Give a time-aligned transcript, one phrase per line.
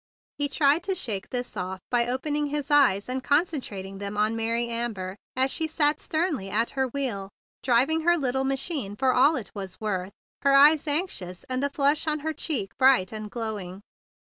[0.39, 4.67] He tried to shake this off by opening his eyes and concentrating them on Mary
[4.67, 7.29] Amber as she sat sternly at her wheel,
[7.61, 12.07] driving her little machine for all it was worth, her eyes anxious, and the flush
[12.07, 13.81] on her cheek bright and glowing.